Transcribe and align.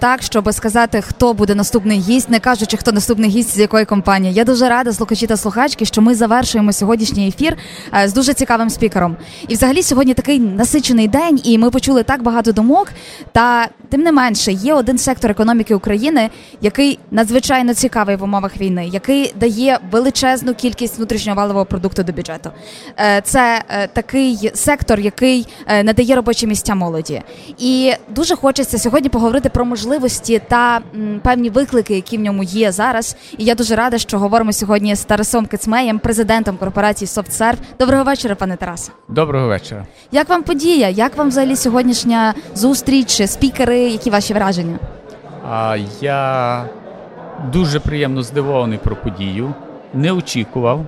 Так, 0.00 0.22
щоб 0.22 0.52
сказати, 0.52 1.02
хто 1.02 1.34
буде 1.34 1.54
наступний 1.54 1.98
гість, 2.00 2.30
не 2.30 2.40
кажучи, 2.40 2.76
хто 2.76 2.92
наступний 2.92 3.30
гість 3.30 3.56
з 3.56 3.58
якої 3.58 3.84
компанії. 3.84 4.34
Я 4.34 4.44
дуже 4.44 4.68
рада, 4.68 4.92
слухачі 4.92 5.26
та 5.26 5.36
слухачки, 5.36 5.84
що 5.84 6.02
ми 6.02 6.14
завершуємо 6.14 6.72
сьогоднішній 6.72 7.28
ефір 7.28 7.56
е, 7.94 8.08
з 8.08 8.12
дуже 8.12 8.34
цікавим 8.34 8.70
спікером. 8.70 9.16
І, 9.48 9.54
взагалі, 9.54 9.82
сьогодні 9.82 10.14
такий 10.14 10.40
насичений 10.40 11.08
день, 11.08 11.40
і 11.44 11.58
ми 11.58 11.70
почули 11.70 12.02
так 12.02 12.22
багато 12.22 12.52
думок. 12.52 12.88
Та 13.32 13.68
тим 13.88 14.00
не 14.00 14.12
менше, 14.12 14.52
є 14.52 14.74
один 14.74 14.98
сектор 14.98 15.30
економіки 15.30 15.74
України, 15.74 16.30
який 16.60 16.98
надзвичайно 17.10 17.74
цікавий 17.74 18.16
в 18.16 18.22
умовах 18.22 18.60
війни, 18.60 18.88
який 18.92 19.34
дає 19.40 19.78
величезну 19.90 20.54
кількість 20.54 20.96
внутрішнього 20.98 21.36
валового 21.36 21.64
продукту 21.64 22.02
до 22.02 22.12
бюджету. 22.12 22.50
Е, 22.98 23.20
це 23.24 23.62
е, 23.68 23.86
такий 23.86 24.50
сектор, 24.54 25.00
який 25.00 25.46
надає 25.84 26.14
робочі 26.14 26.46
місця 26.46 26.74
молоді. 26.74 27.22
І 27.58 27.92
дуже 28.08 28.36
хочеться 28.36 28.78
сьогодні 28.78 29.08
поговорити 29.08 29.48
про 29.48 29.64
можливості 29.64 30.42
та 30.48 30.80
певні 31.22 31.50
виклики, 31.50 31.94
які 31.94 32.16
в 32.16 32.20
ньому 32.20 32.42
є 32.42 32.72
зараз. 32.72 33.16
І 33.38 33.44
я 33.44 33.54
дуже 33.54 33.76
рада, 33.76 33.98
що 33.98 34.18
говоримо 34.18 34.52
сьогодні 34.52 34.94
з 34.94 35.04
Тарасом 35.04 35.46
Кицмеєм, 35.46 35.98
президентом 35.98 36.56
корпорації 36.56 37.08
SoftServe. 37.08 37.56
Доброго 37.78 38.04
вечора, 38.04 38.34
пане 38.34 38.56
Тарасе. 38.56 38.92
Доброго 39.08 39.48
вечора. 39.48 39.86
Як 40.12 40.28
вам 40.28 40.42
подія? 40.42 40.88
Як 40.88 41.16
вам 41.16 41.28
взагалі 41.28 41.56
сьогоднішня 41.56 42.34
зустріч, 42.54 43.22
спікери? 43.26 43.77
Які 43.78 44.10
ваші 44.10 44.34
враження? 44.34 44.78
А 45.50 45.76
я 46.00 46.64
дуже 47.52 47.80
приємно 47.80 48.22
здивований 48.22 48.78
про 48.78 48.96
подію. 48.96 49.54
Не 49.94 50.12
очікував. 50.12 50.86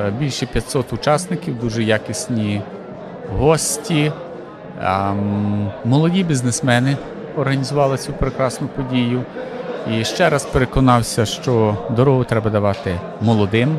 Е, 0.00 0.12
більше 0.18 0.46
500 0.46 0.92
учасників, 0.92 1.60
дуже 1.60 1.82
якісні 1.82 2.62
гості, 3.38 4.12
молоді 5.84 6.24
бізнесмени 6.24 6.96
організували 7.36 7.96
цю 7.96 8.12
прекрасну 8.12 8.68
подію. 8.68 9.22
І 9.92 10.04
ще 10.04 10.30
раз 10.30 10.44
переконався, 10.44 11.24
що 11.24 11.76
дорогу 11.90 12.24
треба 12.24 12.50
давати 12.50 13.00
молодим. 13.20 13.76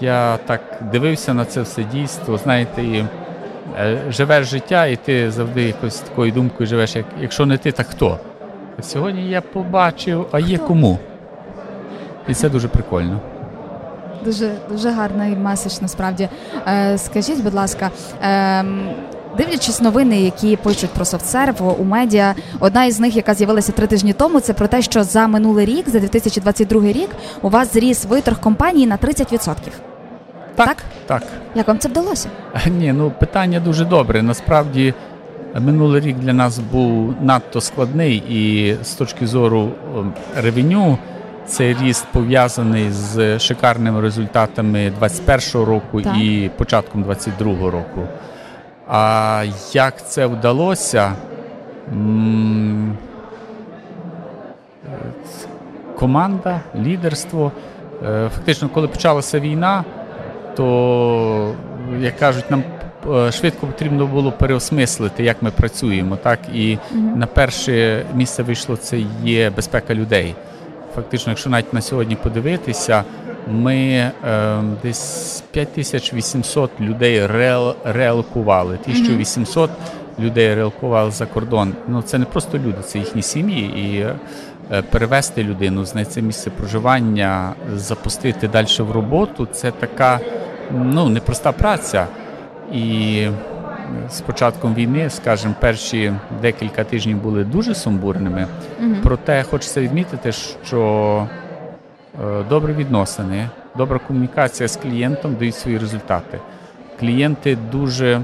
Я 0.00 0.36
так 0.36 0.60
дивився 0.92 1.34
на 1.34 1.44
це 1.44 1.62
все 1.62 1.84
дійство. 1.84 2.38
Знаєте, 2.38 2.82
і 2.82 3.04
живеш 4.08 4.46
життя, 4.46 4.86
і 4.86 4.96
ти 4.96 5.30
завжди 5.30 5.62
якось 5.62 5.98
такою 5.98 6.32
думкою 6.32 6.66
живеш, 6.66 6.96
як 6.96 7.06
якщо 7.20 7.46
не 7.46 7.58
ти, 7.58 7.72
так 7.72 7.86
хто? 7.86 8.18
Сьогодні 8.82 9.30
я 9.30 9.40
побачив, 9.40 10.26
а 10.32 10.38
є 10.38 10.58
кому. 10.58 10.98
І 12.28 12.34
це 12.34 12.48
дуже 12.48 12.68
прикольно. 12.68 13.20
Дуже 14.24 14.50
дуже 14.68 14.90
гарний 14.90 15.36
меседж 15.36 15.78
насправді. 15.80 16.28
Е, 16.68 16.98
Скажіть, 16.98 17.42
будь 17.42 17.54
ласка, 17.54 17.90
е, 18.22 18.64
Дивлячись 19.36 19.80
новини, 19.80 20.20
які 20.20 20.56
пишуть 20.56 20.90
про 20.90 21.04
софтсерв 21.04 21.80
у 21.80 21.84
медіа, 21.84 22.34
одна 22.60 22.84
із 22.84 23.00
них, 23.00 23.16
яка 23.16 23.34
з'явилася 23.34 23.72
три 23.72 23.86
тижні 23.86 24.12
тому, 24.12 24.40
це 24.40 24.52
про 24.52 24.66
те, 24.68 24.82
що 24.82 25.04
за 25.04 25.26
минулий 25.26 25.66
рік, 25.66 25.88
за 25.88 26.00
2022 26.00 26.82
рік, 26.82 27.10
у 27.42 27.48
вас 27.48 27.72
зріс 27.72 28.04
виторг 28.04 28.40
компанії 28.40 28.86
на 28.86 28.96
30%. 28.96 29.54
Так, 30.66 30.76
так. 31.06 31.20
так. 31.20 31.22
Як 31.54 31.68
вам 31.68 31.78
це 31.78 31.88
вдалося? 31.88 32.28
Ні, 32.66 32.92
ну 32.92 33.10
питання 33.10 33.60
дуже 33.60 33.84
добре. 33.84 34.22
Насправді 34.22 34.94
минулий 35.60 36.00
рік 36.00 36.16
для 36.16 36.32
нас 36.32 36.58
був 36.58 37.14
надто 37.20 37.60
складний, 37.60 38.16
і 38.28 38.74
з 38.82 38.94
точки 38.94 39.26
зору 39.26 39.70
ревеню. 40.36 40.98
Цей 41.46 41.76
ріст 41.82 42.06
пов'язаний 42.12 42.90
з 42.90 43.38
шикарними 43.38 44.00
результатами 44.00 44.92
2021 45.00 45.66
року 45.68 46.02
так. 46.02 46.16
і 46.16 46.50
початком 46.56 47.02
2022 47.02 47.70
року. 47.70 48.06
А 48.88 49.44
як 49.72 50.08
це 50.08 50.26
вдалося? 50.26 51.12
Команда, 55.98 56.60
лідерство. 56.76 57.52
Е, 58.06 58.28
фактично, 58.34 58.68
коли 58.68 58.88
почалася 58.88 59.40
війна, 59.40 59.84
то, 60.58 61.54
як 62.00 62.18
кажуть, 62.18 62.50
нам 62.50 62.62
е, 63.10 63.32
швидко 63.32 63.66
потрібно 63.66 64.06
було 64.06 64.32
переосмислити, 64.32 65.24
як 65.24 65.42
ми 65.42 65.50
працюємо. 65.50 66.16
Так? 66.16 66.38
І 66.54 66.58
mm-hmm. 66.58 67.16
на 67.16 67.26
перше 67.26 68.04
місце 68.14 68.42
вийшло 68.42 68.76
це 68.76 68.98
є 69.24 69.50
безпека 69.50 69.94
людей. 69.94 70.34
Фактично, 70.94 71.30
якщо 71.30 71.50
навіть 71.50 71.72
на 71.74 71.80
сьогодні 71.80 72.16
подивитися, 72.16 73.04
ми 73.50 73.76
е, 73.76 74.12
десь 74.82 75.42
5800 75.50 76.70
людей 76.80 77.26
ре, 77.26 77.58
реалокували. 77.84 78.78
1800 78.82 79.70
людей 80.18 80.54
реалокували 80.54 81.10
за 81.10 81.26
кордон. 81.26 81.72
Ну 81.88 82.02
це 82.02 82.18
не 82.18 82.24
просто 82.24 82.58
люди, 82.58 82.78
це 82.86 82.98
їхні 82.98 83.22
сім'ї. 83.22 83.64
І 83.64 84.06
е, 84.74 84.82
перевести 84.82 85.44
людину, 85.44 85.84
знайти 85.84 86.22
місце 86.22 86.50
проживання, 86.50 87.52
запустити 87.74 88.48
далі 88.48 88.66
в 88.78 88.90
роботу 88.90 89.48
це 89.52 89.70
така 89.70 90.20
ну, 90.72 91.08
непроста 91.08 91.52
праця. 91.52 92.06
І 92.72 93.26
з 94.10 94.20
початком 94.20 94.74
війни, 94.74 95.10
скажімо, 95.10 95.54
перші 95.60 96.12
декілька 96.42 96.84
тижнів 96.84 97.22
були 97.22 97.44
дуже 97.44 97.74
сумбурними. 97.74 98.46
Угу. 98.80 98.94
Проте 99.02 99.42
хочеться 99.42 99.80
відмітити, 99.80 100.32
що 100.32 101.26
Е, 102.24 102.44
добрі 102.48 102.72
відносини, 102.72 103.48
добра 103.76 103.98
комунікація 103.98 104.68
з 104.68 104.76
клієнтом 104.76 105.34
дають 105.34 105.54
свої 105.54 105.78
результати. 105.78 106.38
Клієнти 107.00 107.58
дуже 107.72 108.20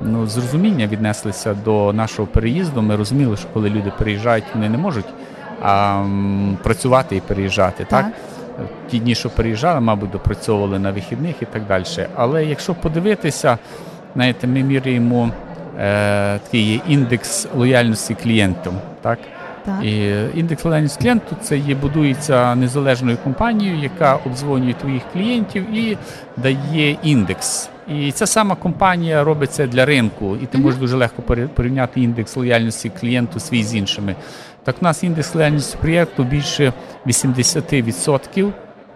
ну, 0.00 0.26
з 0.26 0.36
розуміння 0.36 0.86
віднеслися 0.86 1.54
до 1.54 1.92
нашого 1.92 2.28
переїзду. 2.28 2.82
Ми 2.82 2.96
розуміли, 2.96 3.36
що 3.36 3.48
коли 3.52 3.70
люди 3.70 3.92
переїжджають, 3.98 4.44
вони 4.54 4.68
не 4.68 4.78
можуть 4.78 5.04
а, 5.62 6.04
працювати 6.62 7.16
і 7.16 7.20
переїжджати. 7.20 7.84
Так. 7.84 8.04
так? 8.04 8.12
Ті 8.90 8.98
дні, 8.98 9.14
що 9.14 9.30
переїжджали, 9.30 9.80
мабуть, 9.80 10.10
допрацьовували 10.10 10.78
на 10.78 10.90
вихідних 10.90 11.34
і 11.42 11.44
так 11.44 11.66
далі. 11.66 11.84
Але 12.14 12.44
якщо 12.44 12.74
подивитися, 12.74 13.58
знаєте, 14.14 14.46
ми 14.46 14.62
міряємо 14.62 15.30
е, 15.80 16.38
такий 16.38 16.82
індекс 16.88 17.48
лояльності 17.56 18.14
клієнтам. 18.14 18.74
Так? 19.00 19.18
Так. 19.64 19.84
І 19.84 20.12
індекс 20.34 20.64
лояльності 20.64 21.00
клієнту 21.00 21.36
це 21.42 21.58
є 21.58 21.74
будується 21.74 22.54
незалежною 22.54 23.16
компанією, 23.24 23.78
яка 23.78 24.14
обдзвонює 24.26 24.72
твоїх 24.72 25.02
клієнтів 25.12 25.74
і 25.74 25.96
дає 26.36 26.96
індекс. 27.02 27.70
І 27.88 28.12
ця 28.12 28.26
сама 28.26 28.54
компанія 28.54 29.24
робить 29.24 29.52
це 29.52 29.66
для 29.66 29.84
ринку, 29.86 30.36
і 30.42 30.46
ти 30.46 30.58
можеш 30.58 30.80
дуже 30.80 30.96
легко 30.96 31.22
порівняти 31.54 32.00
індекс 32.00 32.36
лояльності 32.36 32.90
клієнту 33.00 33.40
свій 33.40 33.64
з 33.64 33.74
іншими. 33.74 34.14
Так 34.68 34.76
у 34.80 34.84
нас 34.84 35.02
індекс 35.02 35.34
лояльності 35.34 35.78
клієнту 35.82 36.24
більше 36.24 36.72
80%, 37.06 38.52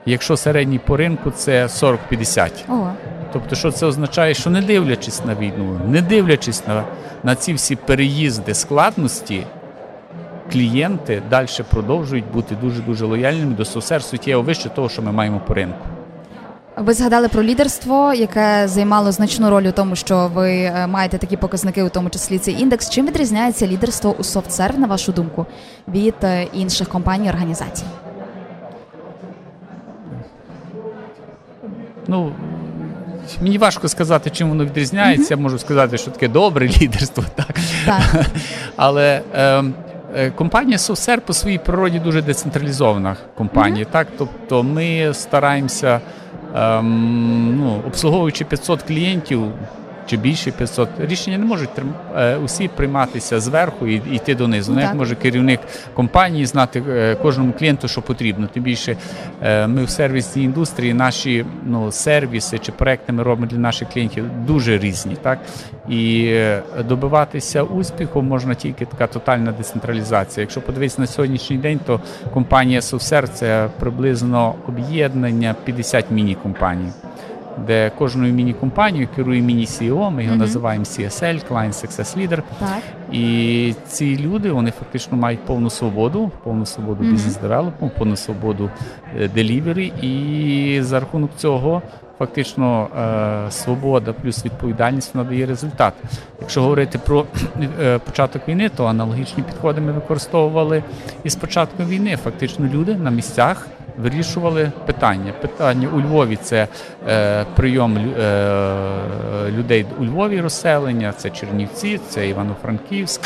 якщо 0.06 0.36
середній 0.36 0.78
по 0.78 0.96
ринку 0.96 1.30
це 1.30 1.66
40-50%. 1.66 2.50
Oh. 2.68 2.92
Тобто, 3.32 3.56
що 3.56 3.70
це 3.70 3.86
означає, 3.86 4.34
що 4.34 4.50
не 4.50 4.62
дивлячись 4.62 5.24
на 5.24 5.34
війну, 5.34 5.80
не 5.88 6.02
дивлячись 6.02 6.66
на, 6.66 6.84
на 7.22 7.34
ці 7.34 7.54
всі 7.54 7.76
переїзди 7.76 8.54
складності 8.54 9.46
клієнти 10.52 11.22
далі 11.30 11.48
продовжують 11.70 12.32
бути 12.32 12.54
дуже 12.62 12.82
дуже 12.82 13.04
лояльними 13.04 13.54
до 13.54 13.64
СОСЕР 13.64 14.02
суттєво 14.02 14.42
вище 14.42 14.68
того, 14.68 14.88
що 14.88 15.02
ми 15.02 15.12
маємо 15.12 15.40
по 15.46 15.54
ринку. 15.54 15.86
Ви 16.76 16.94
згадали 16.94 17.28
про 17.28 17.42
лідерство, 17.42 18.14
яке 18.14 18.68
займало 18.68 19.12
значну 19.12 19.50
роль 19.50 19.62
у 19.62 19.72
тому, 19.72 19.96
що 19.96 20.30
ви 20.34 20.52
е, 20.52 20.86
маєте 20.86 21.18
такі 21.18 21.36
показники, 21.36 21.82
у 21.82 21.88
тому 21.88 22.10
числі 22.10 22.38
цей 22.38 22.60
індекс. 22.60 22.90
Чим 22.90 23.06
відрізняється 23.06 23.66
лідерство 23.66 24.14
у 24.18 24.22
SoftServe, 24.22 24.78
на 24.78 24.86
вашу 24.86 25.12
думку, 25.12 25.46
від 25.88 26.14
е, 26.22 26.42
інших 26.42 26.88
компаній 26.88 27.28
організацій? 27.28 27.84
Ну 32.06 32.32
мені 33.42 33.58
важко 33.58 33.88
сказати, 33.88 34.30
чим 34.30 34.48
воно 34.48 34.64
відрізняється. 34.64 35.34
Mm-hmm. 35.34 35.38
Я 35.38 35.42
можу 35.42 35.58
сказати, 35.58 35.98
що 35.98 36.10
таке 36.10 36.28
добре 36.28 36.68
лідерство, 36.68 37.24
так. 37.34 37.56
так. 37.86 38.26
Але 38.76 39.22
е, 39.34 39.64
Е, 40.16 40.30
компанія 40.30 40.76
SoftServe 40.76 41.20
по 41.20 41.32
своїй 41.32 41.58
природі 41.58 41.98
дуже 41.98 42.22
децентралізована 42.22 43.16
компанія. 43.34 43.84
Mm-hmm. 43.84 43.92
Так, 43.92 44.06
тобто 44.18 44.62
ми 44.62 45.14
стараємося 45.14 46.00
ем, 46.54 47.56
ну, 47.60 47.80
обслуговуючи 47.86 48.44
500 48.44 48.82
клієнтів 48.82 49.42
чи 50.06 50.16
більше 50.16 50.50
500, 50.50 50.88
рішення 50.98 51.38
не 51.38 51.44
можуть 51.44 51.70
е, 52.16 52.36
усі 52.36 52.68
прийматися 52.68 53.40
зверху 53.40 53.86
і 53.86 54.02
йти 54.12 54.34
донизу. 54.34 54.72
Не 54.72 54.94
може 54.94 55.14
керівник 55.14 55.60
компанії 55.94 56.46
знати 56.46 56.82
е, 56.88 57.14
кожному 57.14 57.52
клієнту, 57.52 57.88
що 57.88 58.02
потрібно. 58.02 58.46
Тим 58.46 58.62
більше 58.62 58.96
е, 59.42 59.66
ми 59.66 59.84
в 59.84 59.90
сервісній 59.90 60.42
індустрії, 60.42 60.94
наші 60.94 61.44
ну, 61.66 61.92
сервіси 61.92 62.58
чи 62.58 62.72
проекти 62.72 63.12
ми 63.12 63.22
робимо 63.22 63.46
для 63.46 63.58
наших 63.58 63.88
клієнтів 63.88 64.24
дуже 64.46 64.78
різні. 64.78 65.16
Так? 65.22 65.38
І 65.88 66.34
добиватися 66.88 67.62
успіху 67.62 68.22
можна 68.22 68.54
тільки 68.54 68.84
така 68.84 69.06
тотальна 69.06 69.52
децентралізація. 69.52 70.42
Якщо 70.42 70.60
подивитися 70.60 71.00
на 71.00 71.06
сьогоднішній 71.06 71.58
день, 71.58 71.80
то 71.86 72.00
компанія 72.34 72.80
SoftServe– 72.80 73.28
це 73.34 73.68
приблизно 73.78 74.54
об'єднання 74.68 75.54
50 75.64 76.10
міні-компаній. 76.10 76.92
Де 77.58 77.90
кожною 77.98 78.32
міні-компанією 78.32 79.08
керує 79.16 79.42
міні-CEO, 79.42 80.10
ми 80.10 80.24
його 80.24 80.34
mm-hmm. 80.34 80.38
називаємо 80.38 80.84
CSL, 80.84 81.48
Client 81.50 81.72
Success 81.72 82.18
Leader. 82.18 82.42
Так. 82.58 82.82
І 83.12 83.74
ці 83.86 84.18
люди 84.18 84.50
вони 84.50 84.70
фактично 84.70 85.16
мають 85.16 85.40
повну 85.40 85.70
свободу, 85.70 86.30
повну 86.44 86.66
свободу 86.66 87.04
mm-hmm. 87.04 87.10
бізнес-девелопменту, 87.10 87.98
повну 87.98 88.16
свободу 88.16 88.70
делівері, 89.34 89.92
і 90.02 90.82
за 90.82 91.00
рахунок 91.00 91.30
цього. 91.36 91.82
Фактично 92.18 92.88
е, 93.48 93.50
свобода 93.50 94.12
плюс 94.12 94.44
відповідальність 94.44 95.14
надає 95.14 95.46
результат. 95.46 95.94
Якщо 96.40 96.62
говорити 96.62 96.98
про 96.98 97.26
е, 97.80 97.98
початок 97.98 98.48
війни, 98.48 98.68
то 98.68 98.86
аналогічні 98.86 99.42
підходи 99.42 99.80
ми 99.80 99.92
використовували 99.92 100.82
і 101.24 101.30
з 101.30 101.36
початку 101.36 101.84
війни. 101.84 102.16
Фактично 102.16 102.66
люди 102.66 102.94
на 102.94 103.10
місцях 103.10 103.68
вирішували 103.98 104.72
питання. 104.86 105.32
Питання 105.40 105.88
у 105.88 106.00
Львові 106.00 106.36
це 106.36 106.68
е, 107.08 107.44
прийом 107.56 107.96
е, 107.96 109.50
людей 109.50 109.86
у 110.00 110.04
Львові 110.04 110.40
розселення, 110.40 111.12
це 111.16 111.30
Чернівці, 111.30 112.00
це 112.08 112.28
Івано-Франківськ, 112.28 113.20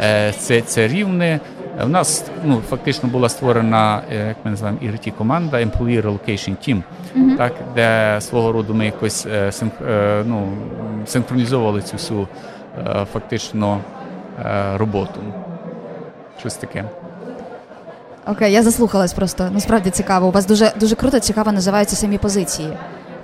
е, 0.00 0.32
це, 0.32 0.60
це 0.60 0.88
Рівне. 0.88 1.40
У 1.84 1.88
нас 1.88 2.24
ну, 2.44 2.60
фактично 2.68 3.08
була 3.08 3.28
створена, 3.28 4.02
е, 4.12 4.26
як 4.28 4.36
ми 4.44 4.50
називаємо, 4.50 4.80
ігроті 4.82 5.10
команда 5.10 5.56
Employee 5.56 6.02
Relocation 6.02 6.50
Team, 6.50 6.82
mm-hmm. 7.16 7.36
так, 7.36 7.52
де 7.74 8.16
свого 8.20 8.52
роду 8.52 8.74
ми 8.74 8.84
якось 8.84 9.26
е, 9.26 9.52
синх, 9.52 9.72
е, 9.88 10.22
ну, 10.26 10.48
синхронізовували 11.06 11.82
цю 11.82 11.96
всю 11.96 12.28
фактично 13.12 13.80
роботу. 14.76 15.20
Щось 16.38 16.54
таке. 16.54 16.84
Окей, 18.26 18.52
я 18.52 18.62
заслухалась 18.62 19.12
просто. 19.12 19.50
Насправді 19.50 19.90
цікаво. 19.90 20.26
У 20.26 20.30
вас 20.30 20.46
дуже 20.46 20.72
дуже 20.80 20.94
круто, 20.94 21.18
цікаво 21.20 21.52
називаються 21.52 21.96
самі 21.96 22.18
позиції. 22.18 22.68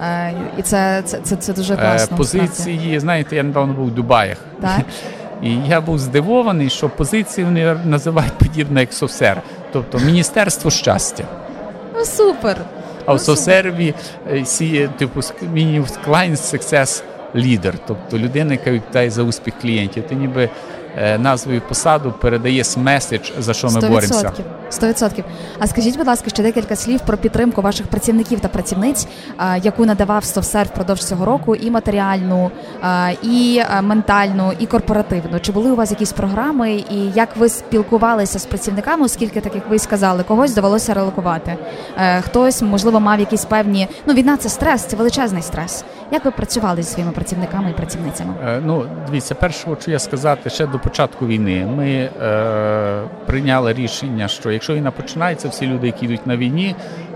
Е, 0.01 0.35
І 0.59 0.63
це 0.63 1.03
це, 1.05 1.19
це, 1.23 1.37
це 1.37 1.53
дуже 1.53 1.77
класно. 1.77 2.15
Е, 2.15 2.17
позиції, 2.17 2.77
насправді. 2.77 3.01
знаєте, 3.01 3.37
я 3.37 3.43
недавно 3.43 3.73
був 3.73 3.87
в 3.87 3.91
Дубаях. 3.91 4.39
Так. 4.61 4.81
І 5.43 5.57
я 5.69 5.81
був 5.81 5.99
здивований, 5.99 6.71
що 6.71 6.89
позиції 6.89 7.45
вони 7.45 7.77
називають 7.85 8.33
подібно 8.33 8.81
як 8.81 8.93
софсер, 8.93 9.43
тобто 9.73 9.99
Міністерство 9.99 10.71
щастя. 10.71 11.25
Ну 11.95 12.05
супер. 12.05 12.57
А 13.07 13.15
в 13.15 13.21
софсерві 13.21 13.95
сіє 14.45 14.89
типу 14.89 15.21
Client 15.21 16.37
Success 16.37 17.03
Leader, 17.35 17.75
тобто 17.87 18.19
людина, 18.19 18.53
яка 18.53 18.71
відповідає 18.71 19.11
за 19.11 19.23
успіх 19.23 19.55
клієнтів. 19.61 20.07
Ти 20.07 20.15
ніби 20.15 20.51
Е, 20.97 21.19
назвою 21.19 21.61
посаду 21.69 22.15
передаєш 22.21 22.77
меседж, 22.77 23.31
за 23.39 23.55
що 23.55 23.67
ми 23.67 23.81
100%. 23.81 23.81
боремося. 23.81 24.33
100%. 24.71 25.25
А 25.59 25.67
скажіть, 25.67 25.99
будь 25.99 26.07
ласка, 26.07 26.31
ще 26.31 26.43
декілька 26.43 26.77
слів 26.77 27.01
про 27.01 27.17
підтримку 27.17 27.63
ваших 27.63 27.87
працівників 27.87 28.41
та 28.41 28.49
працівниць, 28.49 29.07
яку 29.63 29.87
надавав 29.87 30.23
SoftServe 30.23 30.65
впродовж 30.65 31.05
цього 31.05 31.25
року, 31.25 31.55
і 31.55 31.71
матеріальну, 31.71 32.51
і 33.23 33.63
ментальну, 33.83 34.53
і 34.59 34.67
корпоративну. 34.67 35.41
Чи 35.41 35.53
були 35.53 35.71
у 35.71 35.77
вас 35.77 35.91
якісь 35.91 36.13
програми, 36.13 36.73
і 36.73 37.11
як 37.15 37.37
ви 37.37 37.49
спілкувалися 37.49 38.39
з 38.39 38.47
працівниками, 38.47 39.05
оскільки, 39.05 39.41
так 39.41 39.55
як 39.55 39.71
ви 39.71 39.79
сказали, 39.79 40.23
когось 40.23 40.55
довелося 40.55 40.95
релокувати? 40.95 41.57
Е, 41.97 42.21
хтось, 42.21 42.63
можливо, 42.63 43.01
мав 43.01 43.21
якісь 43.21 43.45
певні. 43.45 43.89
Ну, 44.07 44.15
війна 44.15 44.37
це 44.37 44.49
стрес, 44.49 44.85
це 44.85 44.97
величезний 44.97 45.43
стрес. 45.43 45.85
Як 46.13 46.25
ви 46.25 46.31
працювали 46.31 46.83
зі 46.83 46.91
своїми 46.91 47.13
працівниками 47.13 47.71
і 47.71 47.73
працівницями? 47.73 48.35
Е, 48.47 48.61
ну, 48.65 48.87
дивіться, 49.07 49.35
перше, 49.35 49.65
хочу 49.65 49.91
я 49.91 49.99
сказати, 49.99 50.51
ще 50.51 50.67
до 50.67 50.79
початку 50.79 51.27
війни 51.27 51.67
ми 51.77 51.89
е, 51.89 53.03
прийняли 53.27 53.73
рішення, 53.73 54.29
що 54.29 54.51
якщо 54.51 54.75
війна 54.75 54.91
починається, 54.91 55.49
всі 55.49 55.67
люди, 55.67 55.87
які 55.87 56.05
йдуть 56.05 56.27
на 56.27 56.37
війні, 56.37 56.75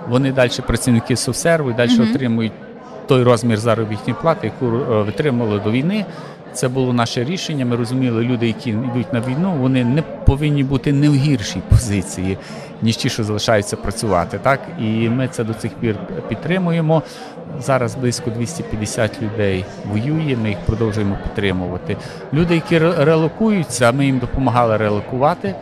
вони 0.09 0.33
далі 0.33 0.51
працівники 0.67 1.17
совсерву 1.17 1.71
і 1.71 1.75
далі 1.75 1.91
mm 1.91 2.11
отримують 2.11 2.53
той 3.07 3.23
розмір 3.23 3.59
заробітної 3.59 4.15
плати, 4.23 4.47
яку 4.47 4.77
е, 4.77 5.03
витримали 5.03 5.61
до 5.61 5.71
війни. 5.71 6.05
Це 6.53 6.69
було 6.69 6.93
наше 6.93 7.25
рішення. 7.25 7.67
Ми 7.67 7.77
розуміли, 7.77 8.23
люди, 8.23 8.47
які 8.47 8.71
йдуть 8.71 9.13
на 9.13 9.21
війну, 9.21 9.53
вони 9.61 9.85
не 9.85 10.03
повинні 10.03 10.65
бути 10.65 10.93
не 10.93 11.09
в 11.09 11.15
гіршій 11.15 11.63
позиції, 11.69 12.39
ніж 12.83 12.97
ті, 12.97 13.09
що 13.09 13.25
залишаються 13.25 13.77
працювати. 13.77 14.41
Так 14.43 14.61
і 14.81 15.09
ми 15.09 15.29
це 15.29 15.45
до 15.45 15.55
цих 15.55 15.73
пір 15.73 15.97
підтримуємо. 16.29 17.03
Зараз 17.61 17.95
близько 17.95 18.31
250 18.31 19.23
людей 19.23 19.65
воює. 19.85 20.37
Ми 20.43 20.49
їх 20.49 20.59
продовжуємо 20.59 21.19
підтримувати. 21.23 21.97
Люди, 22.33 22.55
які 22.55 22.79
релокуються, 22.79 23.93
ми 23.93 24.07
їм 24.07 24.19
допомагали 24.19 24.77
релокувати. 24.77 25.55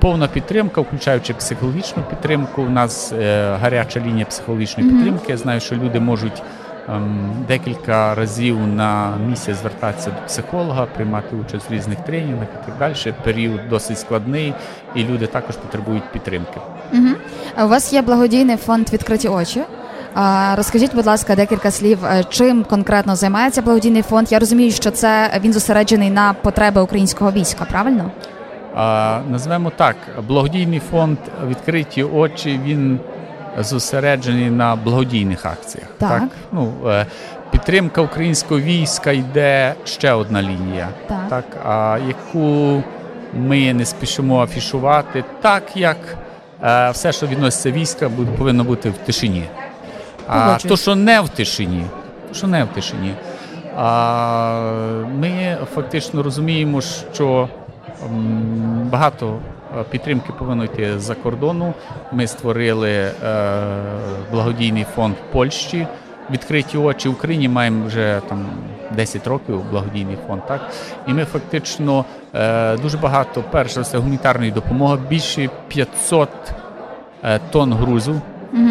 Повна 0.00 0.28
підтримка, 0.32 0.80
включаючи 0.80 1.34
психологічну 1.34 2.02
підтримку. 2.02 2.62
У 2.62 2.70
нас 2.70 3.12
е, 3.12 3.56
гаряча 3.60 4.00
лінія 4.00 4.26
психологічної 4.26 4.90
підтримки. 4.90 5.24
Я 5.28 5.36
знаю, 5.36 5.60
що 5.60 5.76
люди 5.76 6.00
можуть. 6.00 6.42
Ем, 6.88 7.44
декілька 7.48 8.14
разів 8.14 8.66
на 8.66 9.16
місяць 9.28 9.56
звертатися 9.56 10.10
до 10.10 10.26
психолога, 10.26 10.86
приймати 10.86 11.36
участь 11.36 11.70
в 11.70 11.72
різних 11.72 12.00
тренінгах 12.00 12.48
і 12.62 12.66
так 12.66 12.78
далі. 12.78 13.14
Період 13.24 13.60
досить 13.70 13.98
складний, 13.98 14.54
і 14.94 15.04
люди 15.04 15.26
також 15.26 15.56
потребують 15.56 16.12
підтримки. 16.12 16.60
Угу. 16.92 17.08
У 17.64 17.68
вас 17.68 17.92
є 17.92 18.02
благодійний 18.02 18.56
фонд 18.56 18.92
відкриті 18.92 19.28
очі. 19.28 19.62
Розкажіть, 20.56 20.94
будь 20.94 21.06
ласка, 21.06 21.36
декілька 21.36 21.70
слів, 21.70 22.04
е, 22.04 22.24
чим 22.28 22.64
конкретно 22.64 23.16
займається 23.16 23.62
благодійний 23.62 24.02
фонд? 24.02 24.32
Я 24.32 24.38
розумію, 24.38 24.70
що 24.70 24.90
це 24.90 25.40
він 25.44 25.52
зосереджений 25.52 26.10
на 26.10 26.32
потреби 26.32 26.80
українського 26.80 27.32
війська, 27.32 27.64
правильно? 27.64 28.10
Назвемо 29.30 29.72
так: 29.76 29.96
благодійний 30.28 30.80
фонд 30.90 31.18
відкриті 31.48 32.02
очі. 32.02 32.60
Він 32.64 33.00
зосереджений 33.58 34.50
на 34.50 34.76
благодійних 34.76 35.46
акціях. 35.46 35.88
Так. 35.98 36.20
так? 36.20 36.28
Ну, 36.52 36.72
е, 36.86 37.06
Підтримка 37.50 38.00
українського 38.00 38.60
війська 38.60 39.12
йде 39.12 39.74
ще 39.84 40.12
одна 40.12 40.42
лінія, 40.42 40.88
так. 41.08 41.28
так 41.28 41.44
а 41.66 41.98
яку 42.08 42.82
ми 43.34 43.74
не 43.74 43.84
спішимо 43.84 44.42
афішувати, 44.42 45.24
так 45.40 45.62
як 45.74 45.96
е, 46.64 46.90
все, 46.90 47.12
що 47.12 47.26
відноситься 47.26 47.70
війська, 47.70 48.10
повинно 48.38 48.64
бути 48.64 48.90
в 48.90 48.98
тишині. 48.98 49.44
А 50.28 50.58
то, 50.68 50.76
що 50.76 50.94
не 50.94 51.20
в 51.20 51.28
тишині, 51.28 51.86
що 52.32 52.46
не 52.46 52.64
в 52.64 52.68
тишині. 52.68 53.14
А 53.76 54.60
ми 55.18 55.56
фактично 55.74 56.22
розуміємо, 56.22 56.80
що 56.80 57.48
багато 58.90 59.38
Е, 59.80 59.84
підтримки 59.90 60.32
повинно 60.38 60.64
йти 60.64 60.98
з-за 60.98 61.14
кордону. 61.14 61.74
Ми 62.12 62.26
створили 62.26 62.90
е, 62.90 63.12
благодійний 64.32 64.86
фонд 64.94 65.14
Польщі. 65.32 65.86
Відкриті 66.30 66.76
очі 66.76 67.08
в 67.08 67.12
Україні 67.12 67.48
маємо 67.48 67.86
вже 67.86 68.20
там 68.28 68.46
10 68.90 69.26
років 69.26 69.70
благодійний 69.70 70.18
фонд. 70.26 70.46
Так 70.48 70.60
і 71.08 71.12
ми 71.12 71.24
фактично 71.24 72.04
е, 72.34 72.76
дуже 72.76 72.98
багато 72.98 73.44
перш 73.50 73.72
за 73.72 73.80
все 73.80 73.98
гуманітарної 73.98 74.50
допомоги. 74.50 74.98
Більше 75.08 75.50
500 75.68 76.28
тонн 77.50 77.72
грузу 77.72 78.20
угу. 78.52 78.70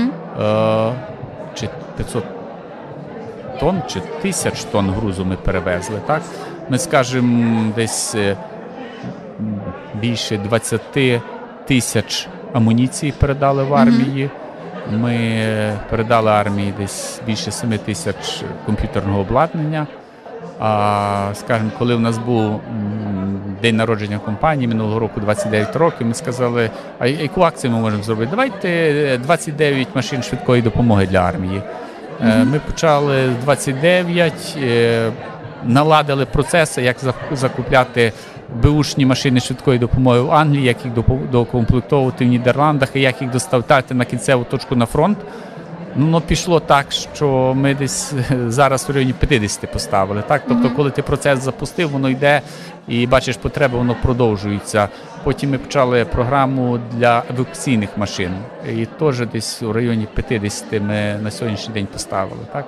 Чи 1.98 2.04
500 2.04 2.24
тонн 3.60 3.82
чи 3.88 4.02
тисяч 4.22 4.64
тонн 4.64 4.90
грузу 4.90 5.26
ми 5.26 5.36
перевезли. 5.36 6.00
Так 6.06 6.22
ми 6.70 6.78
скажемо 6.78 7.72
десь 7.76 8.16
більше 10.02 10.38
20 10.38 10.82
тисяч 11.66 12.28
амуніції 12.54 13.12
передали 13.12 13.64
в 13.64 13.74
армії. 13.74 14.30
Ми 14.92 15.18
передали 15.90 16.32
армії 16.32 16.74
десь 16.78 17.22
більше 17.26 17.52
7 17.52 17.78
тисяч 17.78 18.44
комп'ютерного 18.66 19.20
обладнання. 19.20 19.88
А 20.60 21.32
скажімо, 21.34 21.72
коли 21.78 21.96
в 21.96 22.00
нас 22.00 22.18
був 22.18 22.62
день 23.62 23.76
народження 23.76 24.20
компанії 24.20 24.68
минулого 24.68 25.00
року 25.00 25.20
29 25.20 25.76
років, 25.76 26.08
ми 26.08 26.14
сказали, 26.14 26.70
а 27.00 27.08
яку 27.08 27.42
акцію 27.42 27.74
ми 27.74 27.80
можемо 27.80 28.04
зробити? 28.04 28.30
Давайте 28.32 29.20
29 29.24 29.88
машин 29.96 30.24
швидкої 30.24 30.62
допомоги 30.62 31.08
для 31.08 31.20
армії. 31.20 31.62
Mm-hmm. 32.24 32.46
Ми 32.46 32.60
почали 32.60 33.30
29, 33.42 34.58
е, 34.58 35.12
наладили 35.64 36.26
процеси, 36.26 36.82
як 36.82 36.98
закупляти 37.32 38.14
бушні 38.62 39.06
машини 39.06 39.40
швидкої 39.40 39.80
допомоги 39.80 40.20
в 40.20 40.32
Англії, 40.32 40.66
як 40.66 40.86
їх 40.86 40.94
докомплектовувати 41.32 42.26
в 42.26 42.28
Нідерландах 42.28 42.90
і 42.94 43.02
як 43.02 43.22
їх 43.22 43.32
доставляти 43.32 43.94
на 43.94 44.06
кінцеву 44.06 44.44
точку 44.44 44.76
на 44.76 44.86
фронт. 44.86 45.18
Ну, 45.96 46.06
ну 46.06 46.22
пішло 46.22 46.60
так, 46.60 46.92
що 46.92 47.54
ми 47.58 47.76
десь 47.76 48.14
зараз 48.48 48.90
в 48.90 48.92
районі 48.92 49.14
50 49.14 49.72
поставили. 49.72 50.24
Так, 50.28 50.42
тобто, 50.48 50.70
коли 50.70 50.92
ти 50.92 51.02
процес 51.02 51.40
запустив, 51.40 51.90
воно 51.90 52.10
йде 52.10 52.42
і 52.88 53.08
бачиш 53.08 53.38
потреби, 53.38 53.78
воно 53.78 53.96
продовжується. 54.02 54.90
Потім 55.24 55.52
ми 55.52 55.58
почали 55.58 56.06
програму 56.06 56.80
для 56.92 57.24
евакуаційних 57.30 57.90
машин, 57.98 58.32
і 58.76 58.86
теж 58.86 59.20
десь 59.20 59.64
у 59.64 59.74
районі 59.74 60.08
50 60.16 60.66
ми 60.72 61.20
на 61.24 61.32
сьогоднішній 61.32 61.74
день 61.74 61.86
поставили. 61.86 62.42
Так, 62.54 62.66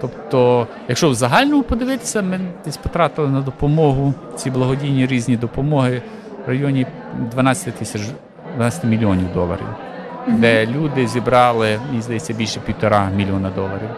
Тобто, 0.00 0.66
якщо 0.88 1.10
в 1.10 1.14
загальному 1.14 1.62
подивитися, 1.62 2.22
ми 2.22 2.40
десь 2.64 2.76
потратили 2.76 3.28
на 3.28 3.40
допомогу 3.40 4.14
ці 4.36 4.50
благодійні 4.50 5.06
різні 5.06 5.36
допомоги 5.36 6.02
в 6.46 6.48
районі 6.48 6.86
12 7.30 7.74
тисяч 7.74 8.02
12 8.56 8.84
мільйонів 8.84 9.32
доларів. 9.34 9.87
Де 10.28 10.66
люди 10.66 11.06
зібрали, 11.06 11.80
мені 11.88 12.02
здається, 12.02 12.32
більше 12.32 12.60
півтора 12.60 13.10
мільйона 13.16 13.50
доларів. 13.50 13.88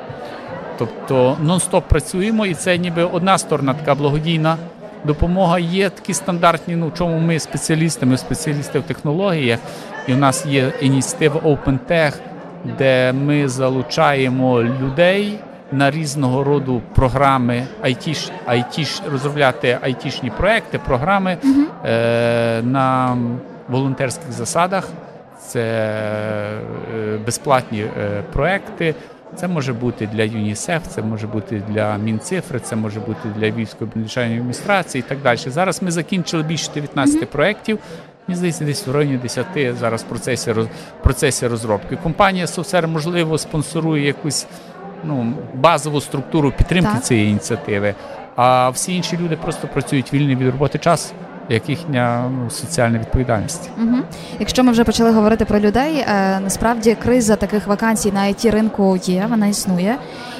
Тобто 0.78 1.37
нон-стоп 1.44 1.82
працюємо, 1.88 2.46
і 2.46 2.54
це 2.54 2.78
ніби 2.78 3.04
одна 3.04 3.38
сторона 3.38 3.75
така 3.75 3.94
благодійна 3.94 4.56
допомога. 5.04 5.58
Є 5.58 5.90
такі 5.90 6.14
стандартні, 6.14 6.76
ну 6.76 6.88
в 6.88 6.94
чому 6.94 7.18
ми 7.18 7.38
спеціалісти, 7.38 8.06
ми 8.06 8.16
спеціалісти 8.16 8.78
в 8.78 8.82
технологіях, 8.82 9.58
і 10.06 10.12
в 10.12 10.16
нас 10.18 10.46
є 10.46 10.72
ініціатива 10.80 11.40
OpenTech, 11.40 12.12
де 12.78 13.12
ми 13.12 13.49
залучаємо 13.49 14.62
людей 14.62 15.38
на 15.72 15.90
різного 15.90 16.44
роду 16.44 16.82
програми, 16.94 17.66
IT, 17.84 18.30
IT, 18.49 19.02
розробляти 19.12 19.78
айтішні 19.82 20.30
проекти, 20.30 20.78
програми 20.78 21.37
Мгм. 21.42 21.66
е, 21.87 22.62
на 22.62 23.16
волонтерських 23.68 24.32
засадах. 24.32 24.88
Це 25.50 25.61
е, 26.95 27.19
безплатні 27.26 27.80
е, 27.80 28.23
проекти. 28.33 28.95
Це 29.37 29.49
може 29.49 29.73
бути 29.73 30.07
для 30.07 30.23
ЮНІСЕФ, 30.23 30.87
це 30.88 31.02
може 31.02 31.26
бути 31.26 31.62
для 31.69 31.97
Мінцифри, 31.99 32.61
це 32.61 32.76
може 32.76 33.00
бути 33.00 33.28
для 33.37 33.50
Львівської 33.50 33.90
державної 33.95 34.37
адміністрації 34.37 35.04
і 35.07 35.09
так 35.09 35.19
далі. 35.23 35.38
Зараз 35.38 35.83
ми 35.83 35.90
закінчили 35.90 36.42
більше 36.42 36.71
19 36.75 37.30
проєктів. 37.30 37.78
Мені 38.28 38.37
здається, 38.37 38.64
десь 38.64 38.87
в 38.87 38.90
районі 38.92 39.16
10 39.16 39.47
зараз 39.80 40.02
в 40.02 40.04
процесі, 40.04 40.52
роз- 40.52 40.69
процесі 41.02 41.47
розробки. 41.47 41.97
Компанія 42.02 42.47
Софсер, 42.47 42.88
можливо, 42.88 43.38
спонсорує 43.38 44.07
якусь 44.07 44.47
ну, 45.04 45.33
базову 45.54 46.00
структуру 46.00 46.52
підтримки 46.52 46.92
Так. 46.92 47.04
цієї 47.04 47.30
ініціативи, 47.30 47.95
а 48.37 48.71
всі 48.71 48.97
інші 48.97 49.19
люди 49.19 49.37
просто 49.37 49.69
працюють 49.69 50.12
вільний 50.12 50.37
від 50.37 50.47
роботи 50.47 50.78
час, 50.78 51.12
як 51.50 51.69
їхня 51.69 52.30
ну, 52.30 52.50
соціальна 52.50 52.99
відповідальність. 52.99 53.71
Угу. 53.78 53.97
Якщо 54.38 54.64
ми 54.64 54.73
вже 54.73 54.85
почали 54.85 55.11
говорити 55.11 55.45
про 55.45 55.61
людей, 55.61 55.97
е, 55.97 56.40
насправді 56.40 56.97
криза 57.02 57.37
таких 57.37 57.66
вакансій 57.66 58.12
на 58.12 58.21
it 58.21 58.50
ринку 58.50 58.99
є, 59.04 59.26
вона 59.30 59.47
існує. 59.47 59.97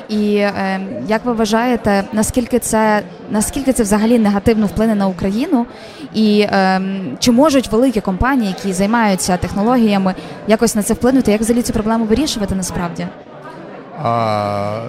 І 0.09 0.37
е, 0.37 0.81
як 1.09 1.25
ви 1.25 1.33
вважаєте, 1.33 2.05
наскільки 2.13 2.59
це 2.59 3.03
наскільки 3.31 3.73
це 3.73 3.83
взагалі 3.83 4.19
негативно 4.19 4.67
вплине 4.67 4.95
на 4.95 5.07
Україну? 5.07 5.67
І 6.15 6.41
е, 6.41 6.81
чи 7.19 7.33
можуть 7.33 7.73
великі 7.73 8.01
компанії, 8.01 8.55
які 8.59 8.73
займаються 8.73 9.37
технологіями, 9.37 10.15
якось 10.47 10.75
на 10.75 10.83
це 10.83 10.95
вплинути? 10.95 11.33
Як 11.33 11.41
взагалі 11.41 11.63
цю 11.63 11.73
проблему 11.73 12.05
вирішувати 12.05 12.55
насправді? 12.55 13.07
А, 14.03 14.81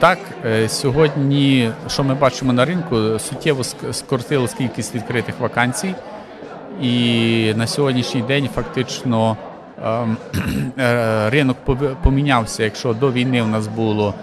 так, 0.00 0.18
е, 0.46 0.68
сьогодні, 0.68 1.70
що 1.88 2.04
ми 2.04 2.14
бачимо 2.14 2.52
на 2.52 2.64
ринку, 2.64 3.18
суттєво 3.18 3.64
скоротилась 3.92 4.54
кількість 4.54 4.94
відкритих 4.94 5.40
вакансій, 5.40 5.94
і 6.82 7.54
на 7.56 7.66
сьогоднішній 7.66 8.22
день 8.22 8.48
фактично 8.54 9.36
ем, 9.84 10.16
е, 10.78 11.30
ринок 11.30 11.56
помінявся. 12.02 12.64
Якщо 12.64 12.92
до 12.92 13.12
війни 13.12 13.42
у 13.42 13.46
нас 13.46 13.66
було, 13.66 14.14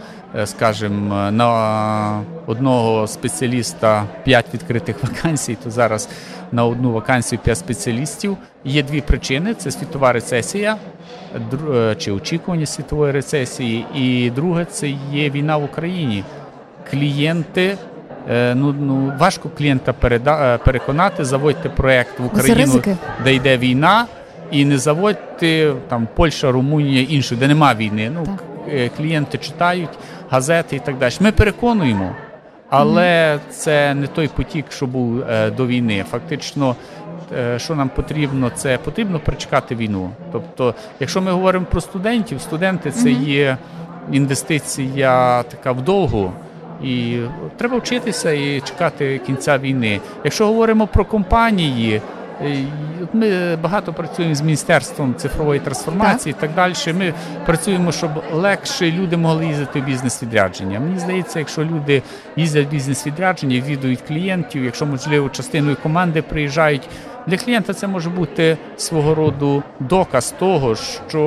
скажімо, 0.45 1.31
на 1.31 2.21
одного 2.45 3.07
спеціаліста 3.07 4.03
5 4.23 4.45
відкритих 4.53 4.95
вакансій, 5.03 5.57
то 5.63 5.71
зараз 5.71 6.09
на 6.51 6.65
одну 6.65 6.91
вакансію 6.91 7.39
5 7.39 7.57
спеціалістів. 7.57 8.37
Є 8.65 8.83
дві 8.83 9.01
причини: 9.01 9.53
це 9.53 9.71
світова 9.71 10.11
рецесія, 10.13 10.77
е, 11.73 11.95
чи 11.95 12.11
очікування 12.11 12.65
світової 12.65 13.11
рецесії, 13.11 13.85
і 13.95 14.29
друге 14.29 14.65
це 14.65 14.89
є 15.11 15.29
війна 15.29 15.57
в 15.57 15.63
Україні. 15.63 16.23
Клієнти. 16.91 17.77
е, 18.29 18.55
Ну, 18.55 18.75
ну 18.79 19.13
важко 19.19 19.49
клієнта 19.57 19.93
переда, 19.93 20.55
е, 20.55 20.57
переконати, 20.57 21.25
заводьте 21.25 21.69
проект 21.69 22.19
в 22.19 22.25
Україну, 22.25 22.81
де 23.23 23.33
йде 23.35 23.57
війна, 23.57 24.05
і 24.51 24.65
не 24.65 24.77
заводьте 24.77 25.73
там 25.87 26.07
Польща, 26.15 26.51
Румунія, 26.51 27.01
іншу, 27.09 27.35
де 27.35 27.47
нема 27.47 27.73
війни. 27.73 28.11
Ну 28.13 28.23
Так. 28.25 28.43
е, 28.73 28.89
клієнти 28.97 29.37
читають 29.37 29.89
газети 30.29 30.75
і 30.75 30.79
так 30.79 30.97
далі. 30.97 31.13
Ми 31.19 31.31
переконуємо, 31.31 32.11
але 32.69 33.39
це 33.49 33.93
не 33.93 34.07
той 34.07 34.27
потік, 34.27 34.65
що 34.69 34.87
був 34.87 35.21
е, 35.21 35.51
до 35.51 35.67
війни. 35.67 36.05
Фактично, 36.11 36.75
е, 37.37 37.59
що 37.59 37.75
нам 37.75 37.89
потрібно, 37.89 38.51
це 38.55 38.77
потрібно 38.77 39.19
перечекати 39.19 39.75
війну. 39.75 40.09
Тобто, 40.31 40.75
якщо 40.99 41.21
ми 41.21 41.31
говоримо 41.31 41.65
про 41.65 41.81
студентів, 41.81 42.41
студенти 42.41 42.91
це 42.91 43.11
є 43.11 43.57
інвестиція 44.11 45.43
така 45.43 45.71
вдовгу. 45.71 46.31
І 46.83 47.17
треба 47.57 47.77
вчитися 47.77 48.31
і 48.31 48.61
чекати 48.61 49.21
кінця 49.25 49.57
війни. 49.57 49.99
Якщо 50.23 50.45
говоримо 50.45 50.87
про 50.87 51.05
компанії, 51.05 52.01
ми 53.13 53.55
багато 53.55 53.93
працюємо 53.93 54.35
з 54.35 54.41
міністерством 54.41 55.15
цифрової 55.15 55.59
трансформації 55.59 56.35
і 56.37 56.41
так 56.41 56.53
далі. 56.53 56.73
Ми 56.97 57.13
працюємо, 57.45 57.91
щоб 57.91 58.11
легше 58.33 58.91
люди 58.91 59.17
могли 59.17 59.45
їздити 59.45 59.81
в 59.81 59.85
бізнес-відрядження. 59.85 60.79
Мені 60.79 60.99
здається, 60.99 61.39
якщо 61.39 61.63
люди 61.63 62.03
їздять 62.35 62.67
в 62.67 62.69
бізнес-відрядження, 62.69 63.55
відвідують 63.55 64.01
клієнтів, 64.07 64.63
якщо 64.63 64.85
можливо 64.85 65.29
частиною 65.29 65.77
команди 65.83 66.21
приїжджають. 66.21 66.89
Для 67.27 67.37
клієнта 67.37 67.73
це 67.73 67.87
може 67.87 68.09
бути 68.09 68.57
свого 68.77 69.15
роду 69.15 69.63
доказ 69.79 70.35
того, 70.39 70.75
що 70.75 71.21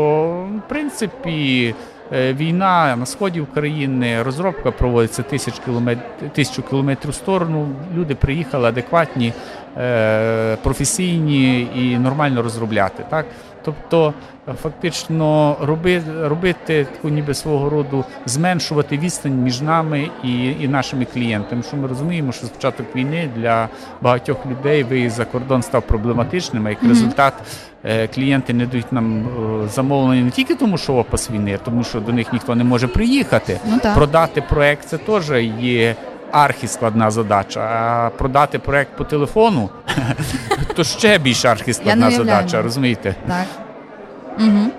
в 0.66 0.68
принципі 0.68 1.74
е, 1.78 1.99
війна 2.12 2.96
на 2.96 3.06
сході 3.06 3.40
України, 3.40 4.22
розробка 4.22 4.70
проводиться 4.70 5.22
тисяч 5.22 5.54
кілометрів 5.64 6.30
тисячу 6.32 6.62
кілометрів 6.62 7.10
в 7.10 7.14
сторону. 7.14 7.68
Люди 7.96 8.14
приїхали 8.14 8.68
адекватні, 8.68 9.32
е, 9.78 10.56
професійні 10.62 11.68
і 11.74 11.98
нормально 11.98 12.42
розробляти. 12.42 13.04
Так? 13.10 13.26
Тобто, 13.64 14.14
е, 14.48 14.52
фактично 14.62 15.56
роби, 15.60 16.02
робити 16.22 16.86
таку 16.92 17.08
ніби 17.08 17.34
свого 17.34 17.70
роду 17.70 18.04
зменшувати 18.26 18.98
відстань 18.98 19.42
між 19.42 19.60
нами 19.60 20.10
і, 20.24 20.52
і 20.60 20.68
нашими 20.68 21.04
клієнтами. 21.04 21.62
Що 21.62 21.76
ми 21.76 21.88
розуміємо, 21.88 22.32
що 22.32 22.46
з 22.46 22.48
початок 22.48 22.96
війни 22.96 23.30
для 23.36 23.68
багатьох 24.00 24.46
людей 24.46 24.82
виїзд 24.82 25.16
за 25.16 25.24
кордон 25.24 25.62
став 25.62 25.82
проблематичним, 25.82 26.66
а 26.66 26.70
як 26.70 26.82
результат 26.82 27.34
е, 27.84 28.06
клієнти 28.06 28.52
не 28.52 28.66
дають 28.66 28.92
нам 28.92 29.26
е, 29.64 29.68
замовлення 29.68 30.22
не 30.22 30.30
тільки 30.30 30.54
тому, 30.54 30.78
що 30.78 30.94
опас 30.94 31.30
війни, 31.30 31.58
а 31.60 31.64
тому 31.64 31.84
що 31.84 32.00
до 32.00 32.12
них 32.12 32.32
ніхто 32.32 32.54
не 32.54 32.64
може 32.64 32.88
приїхати. 32.88 33.60
Ну 33.66 33.78
так. 33.78 33.94
Продати 33.94 34.42
проект 34.48 34.88
це 34.88 34.98
теж 34.98 35.30
є 35.60 35.96
архіскладна 36.32 37.10
задача. 37.10 37.60
А 37.60 38.10
продати 38.18 38.58
проект 38.58 38.96
по 38.96 39.04
телефону 39.04 39.70
то 40.76 40.84
ще 40.84 41.18
більш 41.18 41.44
архіскладна 41.44 42.10
задача, 42.10 42.62
розумієте? 42.62 43.14
Так. 43.28 43.46
Угу. 44.38 44.70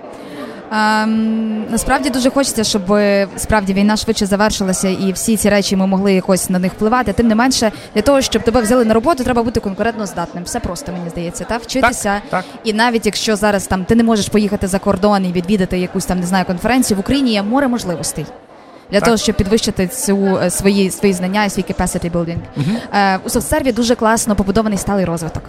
Ем, 0.72 1.70
насправді 1.70 2.10
дуже 2.10 2.30
хочеться, 2.30 2.64
щоб 2.64 2.92
е, 2.92 3.28
справді 3.36 3.72
війна 3.72 3.96
швидше 3.96 4.26
завершилася 4.26 4.88
і 4.88 5.12
всі 5.12 5.36
ці 5.36 5.50
речі 5.50 5.76
ми 5.76 5.86
могли 5.86 6.14
якось 6.14 6.50
на 6.50 6.58
них 6.58 6.72
впливати. 6.72 7.12
Тим 7.12 7.28
не 7.28 7.34
менше, 7.34 7.72
для 7.94 8.02
того, 8.02 8.20
щоб 8.20 8.42
тебе 8.42 8.60
взяли 8.60 8.84
на 8.84 8.94
роботу, 8.94 9.24
треба 9.24 9.42
бути 9.42 9.60
конкурентно 9.60 10.06
здатним. 10.06 10.44
Все 10.44 10.60
просто 10.60 10.92
мені 10.92 11.10
здається, 11.10 11.44
та 11.44 11.56
вчитися. 11.56 12.20
Так, 12.30 12.44
І 12.64 12.72
навіть 12.72 13.06
якщо 13.06 13.36
зараз 13.36 13.66
там 13.66 13.84
ти 13.84 13.94
не 13.94 14.04
можеш 14.04 14.28
поїхати 14.28 14.66
за 14.66 14.78
кордон 14.78 15.26
і 15.26 15.32
відвідати 15.32 15.78
якусь 15.78 16.06
там 16.06 16.20
не 16.20 16.26
знаю 16.26 16.44
конференцію, 16.44 16.96
в 16.96 17.00
Україні 17.00 17.32
є 17.32 17.42
море 17.42 17.68
можливостей. 17.68 18.26
Для 18.92 19.00
Так. 19.00 19.04
того, 19.04 19.16
щоб 19.16 19.36
підвищити 19.36 19.88
цю 19.88 20.38
е, 20.42 20.50
свої 20.50 20.90
свої 20.90 21.14
знання 21.14 21.44
і 21.44 21.50
свій 21.50 21.62
capacity 21.62 22.10
building. 22.10 22.38
Угу. 22.56 22.66
Е, 22.94 23.18
у 23.24 23.28
софтсерві 23.28 23.72
дуже 23.72 23.94
класно 23.94 24.36
побудований 24.36 24.78
сталий 24.78 25.04
розвиток. 25.04 25.42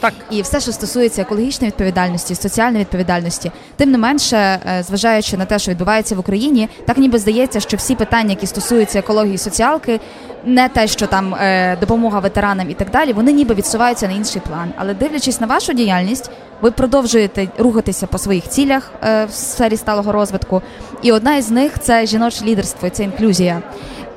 Так. 0.00 0.12
І 0.30 0.42
все, 0.42 0.60
що 0.60 0.72
стосується 0.72 1.22
екологічної 1.22 1.70
відповідальності, 1.70 2.34
соціальної 2.34 2.80
відповідальності, 2.80 3.52
тим 3.76 3.90
не 3.90 3.98
менше, 3.98 4.36
е, 4.36 4.82
зважаючи 4.82 5.36
на 5.36 5.44
те, 5.44 5.58
що 5.58 5.70
відбувається 5.70 6.14
в 6.14 6.18
Україні, 6.18 6.68
так 6.86 6.98
ніби 6.98 7.18
здається, 7.18 7.60
що 7.60 7.76
всі 7.76 7.94
питання, 7.94 8.30
які 8.30 8.46
стосуються 8.46 8.98
екології 8.98 9.34
і 9.34 9.38
соціалки, 9.38 10.00
не 10.44 10.68
те, 10.68 10.88
що 10.88 11.06
там 11.06 11.34
е, 11.34 11.76
допомога 11.80 12.20
ветеранам 12.20 12.70
і 12.70 12.74
так 12.74 12.90
далі, 12.90 13.12
вони 13.12 13.32
ніби 13.32 13.54
відсуваються 13.54 14.06
на 14.06 14.12
інший 14.12 14.42
план. 14.48 14.72
Але 14.76 14.94
дивлячись 14.94 15.40
на 15.40 15.46
вашу 15.46 15.72
діяльність, 15.72 16.30
ви 16.60 16.70
продовжуєте 16.70 17.48
рухатися 17.58 18.06
по 18.06 18.18
своїх 18.18 18.48
цілях 18.48 18.92
е, 19.02 19.24
в 19.24 19.32
сфері 19.32 19.76
сталого 19.76 20.12
розвитку. 20.12 20.62
І 21.02 21.12
одна 21.12 21.36
із 21.36 21.50
них 21.50 21.78
це 21.80 22.06
жіноче 22.06 22.44
лідерство, 22.44 22.90
це 22.90 23.04
інклюзія. 23.04 23.62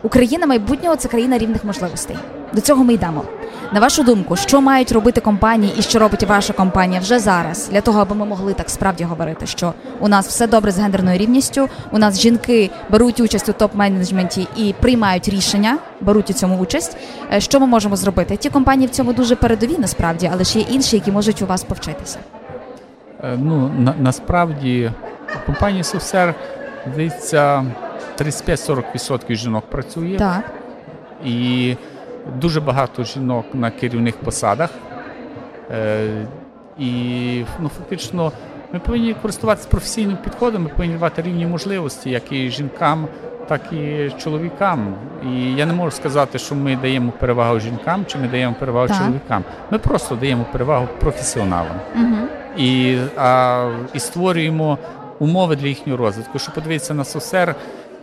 Україна 0.03 0.45
майбутнього 0.45 0.95
це 0.95 1.07
країна 1.07 1.38
рівних 1.38 1.63
можливостей. 1.63 2.17
До 2.53 2.61
цього 2.61 2.83
ми 2.83 2.93
йдемо. 2.93 3.23
На 3.74 3.80
вашу 3.80 4.04
думку, 4.04 4.36
що 4.36 4.62
мають 4.62 4.92
робити 4.92 5.22
компанії 5.22 5.74
і 5.78 5.82
що 5.82 6.00
робить 6.00 6.24
ваша 6.24 6.54
компанія 6.54 7.00
вже 7.01 7.20
зараз 7.20 7.70
для 7.72 7.82
того, 7.82 8.01
аби 8.01 8.16
ми 8.16 8.25
могли 8.25 8.54
так 8.54 8.70
справді 8.70 9.04
говорити, 9.04 9.48
що 9.48 9.74
у 10.00 10.08
нас 10.08 10.28
все 10.28 10.48
добре 10.48 10.72
з 10.72 10.80
гендерною 10.80 11.18
рівністю, 11.18 11.70
у 11.92 11.98
нас 11.98 12.20
жінки 12.20 12.70
беруть 12.90 13.20
участь 13.20 13.50
у 13.50 13.51
топ-менеджменті 13.51 14.48
і 14.58 14.74
приймають 14.82 15.30
рішення, 15.30 15.78
беруть 16.01 16.30
у 16.30 16.34
цьому 16.34 16.58
участь. 16.58 16.98
Е, 17.34 17.42
Що 17.42 17.60
ми 17.60 17.66
можемо 17.68 17.96
зробити? 17.96 18.38
Ті 18.38 18.50
компанії 18.50 18.88
в 18.88 18.90
цьому 18.92 19.13
дуже 19.13 19.36
передові, 19.36 19.75
насправді, 19.80 20.30
але 20.34 20.44
ж 20.44 20.60
є 20.60 20.66
інші, 20.70 20.96
які 20.96 21.12
можуть 21.12 21.42
у 21.42 21.46
вас 21.46 21.63
повчитися. 21.63 22.20
Е, 23.24 23.38
Ну, 23.38 23.72
на, 23.80 23.94
насправді 24.00 24.92
компанії 25.46 25.84
Софсер, 25.84 26.36
здається, 26.94 27.66
35-40% 28.20 29.36
жінок 29.36 29.63
працює. 29.70 30.16
Так, 30.20 30.44
І 31.25 31.75
дуже 32.42 32.62
багато 32.62 33.04
жінок 33.04 33.46
на 33.54 33.72
керівних 33.72 34.18
посадах. 34.18 34.70
Е, 35.72 36.25
І 36.80 37.44
ну, 37.60 37.70
фактично 37.70 38.32
Ми 38.74 38.80
повинні 38.80 39.13
користуватися 39.13 39.68
професійним 39.70 40.18
підходом, 40.18 40.63
ми 40.63 40.70
повинні 40.70 40.94
давати 40.94 41.22
рівні 41.22 41.46
можливості, 41.46 42.10
як 42.10 42.32
і 42.32 42.50
жінкам, 42.50 43.08
так 43.48 43.62
і 43.74 44.10
чоловікам. 44.24 44.96
І 45.25 45.54
я 45.54 45.66
не 45.66 45.74
можу 45.74 45.92
сказати, 45.92 46.40
що 46.40 46.56
ми 46.56 46.75
даємо 46.75 47.12
перевагу 47.20 47.60
жінкам 47.60 48.06
чи 48.06 48.18
ми 48.18 48.28
даємо 48.28 48.56
перевагу 48.60 48.88
Так. 48.88 48.98
чоловікам. 48.98 49.44
Ми 49.72 49.78
просто 49.78 50.16
даємо 50.16 50.46
перевагу 50.51 50.88
професіоналам 51.00 51.75
Угу. 51.96 52.16
і, 52.58 52.98
а, 53.18 53.70
і 53.94 54.00
створюємо 54.00 54.78
умови 55.20 55.56
для 55.56 55.68
їхнього 55.68 55.98
розвитку. 55.98 56.40
Що 56.40 56.51
подивитися 56.51 56.94
на 56.94 57.04
СОСЕР, 57.04 57.56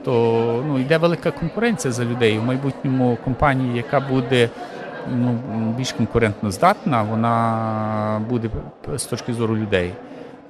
то 0.08 0.64
ну, 0.66 0.78
йде 0.78 0.98
велика 0.98 1.30
конкуренція 1.30 1.92
за 1.92 2.04
людей. 2.04 2.38
В 2.38 2.44
майбутньому 2.44 3.18
компанії, 3.24 3.76
яка 3.76 4.00
буде 4.00 4.50
ну, 5.12 5.38
більш 5.76 5.92
конкурентно 5.92 6.50
здатна, 6.50 7.02
вона 7.02 8.22
буде 8.28 8.50
з 8.96 9.04
точки 9.04 9.34
зору 9.34 9.56
людей. 9.56 9.92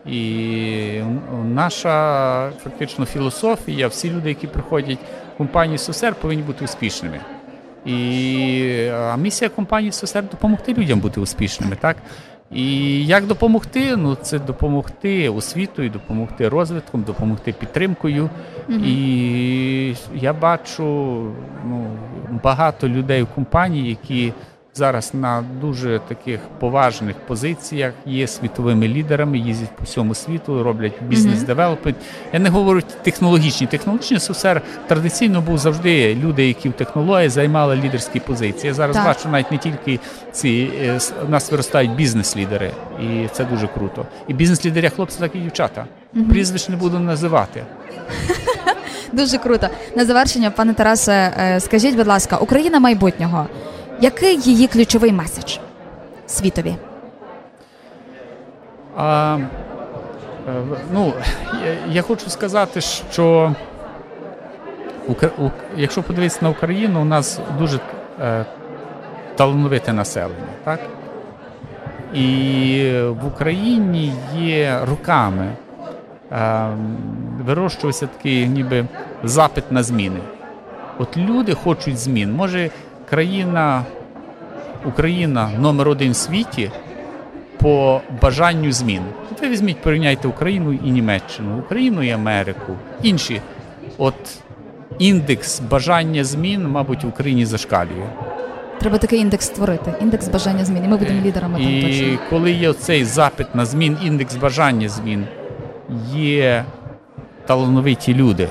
І 0.07 1.01
наша 1.45 2.51
фактично 2.51 3.07
філософія, 3.07 3.89
всі 3.89 4.11
люди, 4.11 4.29
які 4.29 4.47
приходять 4.47 4.99
в 5.35 5.39
компанію 5.39 5.79
СОСЕР, 5.79 6.15
повинні 6.15 6.43
бути 6.43 6.65
успішними. 6.65 7.21
І 7.85 8.91
а 8.95 9.17
місія 9.17 9.49
компанії 9.49 9.93
СОСЕР 9.93 10.25
допомогти 10.31 10.75
людям 10.75 11.01
бути 11.01 11.21
успішними, 11.21 11.77
так? 11.81 11.97
І 12.53 13.07
як 13.07 13.27
допомогти? 13.27 13.97
Ну, 13.97 14.15
це 14.15 14.39
допомогти 14.39 15.29
освітою, 15.29 15.91
допомогти 15.91 16.49
розвитком, 16.49 17.03
допомогти 17.03 17.53
підтримкою. 17.53 18.31
І 18.69 19.95
я 20.15 20.33
бачу 20.33 20.85
ну, 21.65 21.87
багато 22.45 22.89
людей 22.89 23.23
в 23.23 23.27
компанії, 23.27 23.89
які 23.89 24.33
зараз 24.79 25.15
на 25.15 25.45
дуже 25.61 26.01
таких 26.09 26.41
поважних 26.59 27.17
позиціях 27.17 27.93
є 28.07 28.27
світовими 28.27 28.89
лідерами, 28.89 29.39
їздять 29.39 29.77
по 29.77 29.85
всьому 29.85 30.15
світу, 30.15 30.63
роблять 30.63 30.93
бізнес-девелопмент. 31.03 31.97
Я 32.33 32.39
не 32.39 32.49
говорю 32.49 32.83
технологічні. 33.03 33.67
Технологічний 33.67 34.21
СУСЕР 34.21 34.63
традиційно 34.87 35.41
був 35.41 35.59
завжди 35.59 36.15
люди, 36.15 36.49
які 36.49 36.69
в 36.69 36.73
технології 36.73 37.29
займали 37.29 37.77
лідерські 37.77 38.21
позиції. 38.21 38.69
Я 38.69 38.75
зараз 38.75 38.97
Так. 38.97 39.07
бачу 39.07 39.29
навіть 39.29 39.53
не 39.53 39.59
тільки 39.59 40.01
ці 40.33 40.71
е, 40.83 40.99
у 41.27 41.31
нас 41.31 41.51
виростають 41.51 41.95
бізнес-лідери, 41.95 42.71
і 43.03 43.29
це 43.33 43.45
дуже 43.45 43.67
круто. 43.67 44.07
І 44.29 44.35
бізнес-лідери 44.35 44.91
хлопці, 44.91 45.19
так 45.21 45.35
і 45.35 45.39
дівчата. 45.39 45.85
Прізвищ 46.31 46.69
не 46.69 46.77
буду 46.77 46.99
називати. 46.99 47.63
Дуже 49.13 49.39
круто. 49.39 49.69
На 49.97 50.05
завершення, 50.05 50.51
пане 50.51 50.75
Тарасе, 50.75 51.35
е, 51.39 51.61
скажіть, 51.61 51.97
будь 51.97 52.07
ласка, 52.07 52.37
Україна 52.37 52.81
майбутнього. 52.81 53.47
Який 54.01 54.41
її 54.41 54.67
ключовий 54.67 55.13
меседж 55.13 55.59
світові? 56.27 56.75
А, 58.97 59.39
е, 60.49 60.63
ну, 60.93 61.13
я, 61.65 61.77
я 61.93 62.03
хочу 62.03 62.31
сказати, 62.31 62.81
що 62.81 63.55
якщо 65.77 66.03
подивитися 66.03 66.39
на 66.43 66.49
Україну, 66.49 67.03
у 67.03 67.05
нас 67.05 67.41
дуже 67.59 67.81
е, 68.23 68.45
талановите 69.37 69.93
населення, 69.93 70.53
так? 70.65 70.81
І 72.15 72.93
в 73.09 73.27
Україні 73.27 74.13
є 74.35 74.81
руками 74.89 75.53
е, 76.33 76.69
вирощувався 77.45 78.07
такий 78.07 78.49
ніби 78.49 78.85
запит 79.25 79.73
на 79.73 79.83
зміни. 79.83 80.21
От 80.99 81.17
люди 81.17 81.55
хочуть 81.55 81.99
змін. 81.99 82.33
Може, 82.33 82.71
країна, 83.11 83.85
Україна 84.87 85.51
номер 85.61 85.89
один 85.89 86.13
в 86.13 86.17
світі 86.17 86.71
по 87.59 88.01
бажанню 88.23 88.73
змін. 88.73 89.03
Ви 89.43 89.49
візьміть, 89.49 89.81
порівняйте 89.81 90.29
Україну 90.29 90.73
і 90.73 90.91
Німеччину, 90.91 91.59
Україну 91.59 92.03
і 92.03 92.11
Америку, 92.11 92.73
інші. 93.03 93.41
От 93.99 94.15
індекс 94.99 95.61
бажання 95.61 96.25
змін, 96.25 96.69
мабуть, 96.69 97.05
в 97.05 97.09
Україні 97.09 97.47
зашкалює. 97.47 98.07
Треба 98.81 98.99
такий 98.99 99.21
індекс 99.21 99.47
створити. 99.47 99.95
Індекс 100.01 100.29
бажання 100.29 100.65
змін. 100.65 100.85
І 100.85 100.89
ми 100.89 100.97
будемо 100.97 101.21
лідерами 101.27 101.59
там 101.59 101.69
І 101.69 101.83
точно. 101.83 102.19
коли 102.31 102.53
є 102.53 102.73
цей 102.73 103.05
запит 103.05 103.55
на 103.55 103.65
змін, 103.65 103.97
індекс 104.05 104.37
бажання 104.37 104.89
змін, 104.89 105.27
є 106.15 106.65
талановиті 107.47 108.15
люди. 108.15 108.49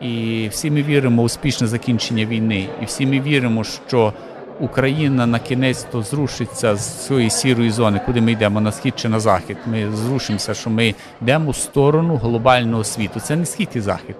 І 0.00 0.48
всі 0.50 0.70
ми 0.70 0.82
віримо 0.82 1.22
в 1.22 1.24
успішне 1.24 1.66
закінчення 1.66 2.24
війни. 2.24 2.68
І 2.82 2.84
всі 2.84 3.06
ми 3.06 3.20
віримо, 3.20 3.64
що 3.64 4.12
Україна 4.60 5.26
на 5.26 5.38
кінець 5.38 5.86
то 5.92 6.02
зрушиться 6.02 6.76
з 6.76 7.06
цієї 7.06 7.30
сірої 7.30 7.70
зони, 7.70 8.00
куди 8.06 8.20
ми 8.20 8.32
йдемо 8.32 8.60
на 8.60 8.72
схід 8.72 8.94
чи 8.96 9.08
на 9.08 9.20
захід. 9.20 9.56
Ми 9.66 9.90
зрушимося, 9.96 10.54
що 10.54 10.70
ми 10.70 10.94
йдемо 11.22 11.50
в 11.50 11.56
сторону 11.56 12.16
глобального 12.16 12.84
світу. 12.84 13.20
Це 13.20 13.36
не 13.36 13.46
схід 13.46 13.68
і 13.74 13.80
захід. 13.80 14.16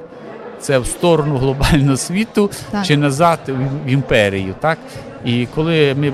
Це 0.60 0.78
в 0.78 0.86
сторону 0.86 1.36
глобального 1.36 1.96
світу 1.96 2.50
Так. 2.70 2.86
чи 2.86 2.96
назад 2.96 3.38
в- 3.48 3.90
імперію. 3.90 4.54
Так? 4.60 4.78
І 5.24 5.46
коли 5.54 5.94
ми 5.94 6.08
е, 6.08 6.12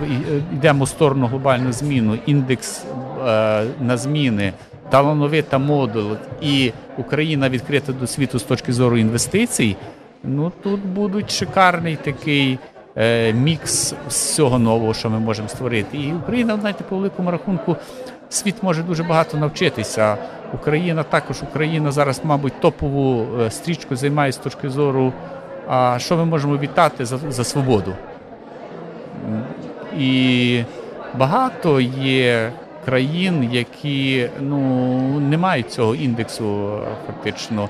йдемо 0.55 0.85
в 0.85 0.89
сторону 0.89 1.27
глобальну 1.27 1.73
зміну, 1.73 2.19
індекс 2.27 2.85
е, 3.27 3.65
на 3.81 3.97
зміни, 3.97 4.53
талановита 4.91 5.59
модуль 5.59 6.15
і 6.41 6.73
Україна 6.99 7.49
відкрита 7.49 7.93
до 7.93 8.07
світу 8.07 8.39
з 8.39 8.43
точки 8.43 8.73
зору 8.73 8.97
інвестицій, 8.97 9.77
ну 10.25 10.53
тут 10.63 10.81
будуть 10.81 11.31
шикарний 11.31 11.97
такий 11.97 12.59
е, 12.97 13.33
мікс 13.33 13.95
всього 14.09 14.59
нового, 14.59 14.95
що 14.95 15.11
ми 15.11 15.19
можемо 15.19 15.49
створити. 15.49 15.99
І 15.99 16.13
Україна, 16.13 16.57
знаєте, 16.61 16.85
по 16.89 16.97
великому 16.97 17.31
рахунку, 17.31 17.77
світ 18.29 18.63
може 18.63 18.83
дуже 18.83 19.03
багато 19.03 19.37
навчитися. 19.37 20.17
Україна 20.55 21.03
також 21.03 21.43
Україна 21.43 21.93
зараз, 21.93 22.21
мабуть, 22.25 22.61
топову 22.61 23.27
е, 23.41 23.51
стрічку 23.51 23.97
займає 23.97 24.33
з 24.33 24.37
точки 24.37 24.69
зору, 24.69 25.13
а 25.69 25.99
що 25.99 26.17
ми 26.17 26.25
можемо 26.25 26.59
вітати 26.59 27.05
за, 27.05 27.19
за 27.19 27.45
свободу. 27.45 27.95
І 29.99 30.63
багато 31.15 31.81
є 31.81 32.53
країн, 32.85 33.49
які 33.53 34.29
ну, 34.41 34.61
не 35.21 35.39
мають 35.39 35.71
цього 35.73 35.95
індексу 35.95 36.79
фактично. 37.07 37.69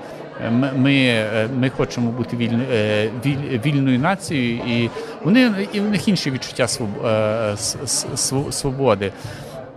Ми, 0.51 0.71
ми, 0.77 0.95
е, 0.95 1.49
ми 1.59 1.71
хочемо 1.71 2.11
бути 2.11 2.37
вільно, 2.37 2.63
е, 2.73 3.11
віль- 3.27 3.67
вільною 3.67 3.99
нацією, 3.99 4.57
і 4.67 4.91
вони 5.25 5.51
і 5.73 5.81
в 5.81 5.91
них 5.91 6.09
інші 6.09 6.31
відчуття 6.31 6.67
е, 7.05 7.57
свободи. 8.51 9.13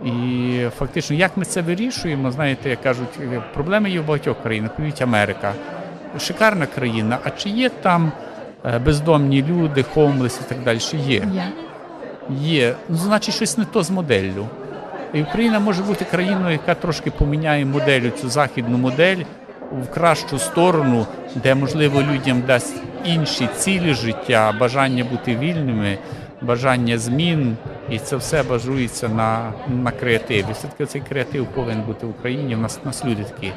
І 0.04 0.60
фактично, 0.78 1.16
як 1.16 1.36
ми 1.36 1.44
це 1.44 1.62
вирішуємо, 1.62 2.30
знаєте, 2.30 2.70
як 2.70 2.82
кажуть, 2.82 3.08
проблеми 3.54 3.90
є 3.90 4.00
в 4.00 4.06
багатьох 4.06 4.42
країнах, 4.42 4.70
навіть 4.78 5.02
Америка. 5.02 5.52
Шикарна 6.20 6.66
країна. 6.66 7.18
А 7.24 7.30
чи 7.30 7.48
є 7.48 7.68
там 7.68 8.12
бездомні 8.84 9.42
люди, 9.48 9.82
хомлес 9.82 10.40
і 10.46 10.48
так 10.48 10.62
далі? 10.64 10.78
Є. 11.06 11.28
Є. 12.40 12.74
Ну, 12.88 12.96
значить, 12.96 13.34
щось 13.34 13.58
не 13.58 13.64
то 13.64 13.82
з 13.82 13.90
моделлю. 13.90 14.46
І 15.16 15.22
Україна 15.22 15.60
може 15.60 15.82
бути 15.82 16.04
країною, 16.04 16.52
яка 16.52 16.74
трошки 16.74 17.10
поміняє 17.10 17.64
модель, 17.64 18.10
цю 18.20 18.28
західну 18.28 18.78
модель 18.78 19.16
в 19.72 19.90
кращу 19.94 20.38
сторону, 20.38 21.06
де, 21.34 21.54
можливо, 21.54 22.02
людям 22.02 22.42
дасть 22.46 22.76
інші 23.04 23.48
цілі 23.56 23.94
життя, 23.94 24.54
бажання 24.60 25.04
бути 25.04 25.36
вільними, 25.36 25.98
бажання 26.42 26.98
змін. 26.98 27.56
І 27.90 27.98
це 27.98 28.16
все 28.16 28.42
базується 28.42 29.08
на, 29.08 29.52
на 29.68 29.90
креативі. 29.90 30.46
Все-таки 30.52 30.86
цей 30.86 31.00
креатив 31.00 31.46
повинен 31.46 31.82
бути 31.82 32.06
в 32.06 32.10
Україні. 32.10 32.56
У 32.56 32.58
нас, 32.58 32.80
у 32.84 32.86
нас 32.86 33.04
люди 33.04 33.24
такі. 33.24 33.52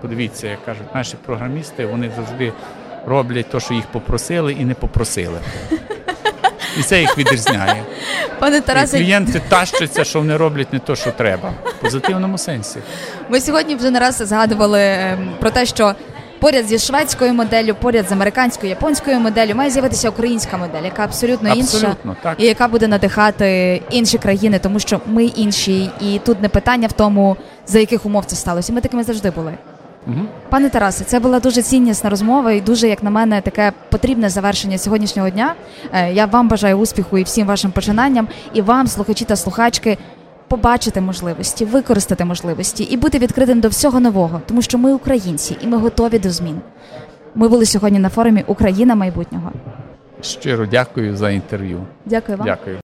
Подивіться, 0.00 0.48
як 0.48 0.64
кажуть, 0.64 0.94
наші 0.94 1.16
програмісти 1.26 1.86
вони 1.86 2.10
завжди 2.16 2.52
роблять 3.06 3.50
те, 3.50 3.60
що 3.60 3.74
їх 3.74 3.86
попросили, 3.86 4.52
і 4.52 4.64
не 4.64 4.74
попросили. 4.74 5.38
І 6.78 6.82
це 6.82 7.00
їх 7.00 7.18
відрізняє. 7.18 7.82
Пане 8.38 8.56
І 8.56 8.60
Тарасе, 8.60 8.98
клієнти 8.98 9.42
тащаться, 9.48 10.04
що 10.04 10.18
вони 10.18 10.36
роблять 10.36 10.72
не 10.72 10.78
те, 10.78 10.96
що 10.96 11.10
треба. 11.10 11.52
В 11.64 11.72
позитивному 11.72 12.38
сенсі. 12.38 12.78
Ми 13.28 13.40
сьогодні 13.40 13.74
вже 13.74 13.90
не 13.90 14.00
раз 14.00 14.16
згадували 14.16 14.80
ем, 14.80 15.30
про 15.40 15.50
те, 15.50 15.66
що 15.66 15.94
поряд 16.38 16.66
зі 16.66 16.78
шведською 16.78 17.34
моделлю, 17.34 17.74
поряд 17.74 18.08
з 18.08 18.12
американською, 18.12 18.70
японською 18.70 19.20
моделлю 19.20 19.54
має 19.54 19.70
з'явитися 19.70 20.08
українська 20.08 20.56
модель, 20.56 20.82
яка 20.84 21.04
абсолютно, 21.04 21.54
інша 21.54 21.96
так. 22.22 22.34
і 22.38 22.46
яка 22.46 22.68
буде 22.68 22.88
надихати 22.88 23.82
інші 23.90 24.18
країни, 24.18 24.58
тому 24.58 24.80
що 24.80 25.00
ми 25.06 25.24
інші, 25.24 25.90
і 26.00 26.20
тут 26.24 26.42
не 26.42 26.48
питання 26.48 26.88
в 26.88 26.92
тому, 26.92 27.36
за 27.66 27.78
яких 27.78 28.06
умов 28.06 28.24
це 28.24 28.36
сталося. 28.36 28.72
Ми 28.72 28.80
такими 28.80 29.04
завжди 29.04 29.30
були. 29.30 29.54
Пане 30.50 30.70
Тарасе, 30.70 31.04
це 31.04 31.20
була 31.20 31.40
дуже 31.40 31.62
ціннісна 31.62 32.10
розмова 32.10 32.52
і 32.52 32.60
дуже, 32.60 32.88
як 32.88 33.02
на 33.02 33.10
мене, 33.10 33.40
таке 33.40 33.72
потрібне 33.90 34.28
завершення 34.28 34.78
сьогоднішнього 34.78 35.30
дня. 35.30 35.54
Е, 35.92 36.12
Я 36.12 36.26
вам 36.26 36.48
бажаю 36.48 36.76
успіху 36.76 37.18
і 37.18 37.22
всім 37.22 37.46
вашим 37.46 37.70
починанням, 37.70 38.28
і 38.54 38.62
вам, 38.62 38.86
слухачі 38.86 39.24
та 39.24 39.36
слухачки, 39.36 39.98
побачити 40.48 41.00
можливості, 41.00 41.64
використати 41.64 42.24
можливості 42.24 42.84
і 42.84 42.96
бути 42.96 43.18
відкритим 43.18 43.60
до 43.60 43.68
всього 43.68 44.00
нового, 44.00 44.40
тому 44.46 44.62
що 44.62 44.78
ми 44.78 44.92
українці 44.94 45.56
і 45.60 45.66
ми 45.66 45.76
готові 45.76 46.18
до 46.18 46.30
змін. 46.30 46.60
Ми 47.34 47.48
були 47.48 47.66
сьогодні 47.66 47.98
на 47.98 48.08
форумі 48.08 48.44
Україна 48.46 48.94
майбутнього. 48.94 49.52
Щиро 50.22 50.66
дякую 50.66 51.16
за 51.16 51.30
інтерв'ю. 51.30 51.80
Дякую 52.06 52.38
вам. 52.38 52.46
Дякую. 52.46 52.72